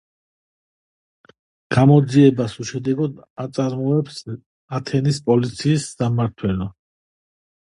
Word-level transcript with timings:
გამოძიებას 1.75 2.55
უშედეგოდ 2.63 3.19
აწარმოებს 3.45 4.23
ათენის 4.79 5.21
პოლიციის 5.29 5.87
სამმართველო. 6.01 6.71